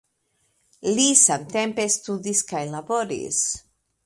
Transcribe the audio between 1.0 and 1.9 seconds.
samtempe